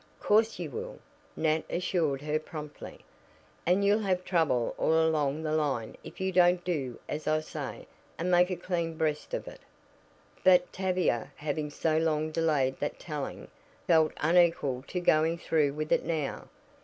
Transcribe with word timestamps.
"Course 0.19 0.57
you 0.57 0.71
will," 0.71 0.97
Nat 1.35 1.63
assured 1.69 2.23
her 2.23 2.39
promptly; 2.39 3.01
"and 3.67 3.85
you'll 3.85 3.99
have 4.01 4.25
trouble 4.25 4.73
all 4.79 4.95
along 5.05 5.43
the 5.43 5.51
line 5.53 5.95
if 6.03 6.19
you 6.19 6.31
don't 6.31 6.63
do 6.65 6.97
as 7.07 7.27
I 7.27 7.41
say, 7.41 7.85
and 8.17 8.31
make 8.31 8.49
a 8.49 8.55
clean 8.55 8.97
breast 8.97 9.35
of 9.35 9.47
it." 9.47 9.59
But 10.43 10.73
Tavia, 10.73 11.31
having 11.35 11.69
so 11.69 11.99
long 11.99 12.31
delayed 12.31 12.79
that 12.79 12.97
telling, 12.97 13.49
felt 13.85 14.13
unequal 14.17 14.85
to 14.87 14.99
going 14.99 15.37
through 15.37 15.73
with 15.73 15.91
it 15.91 16.03
now. 16.03 16.47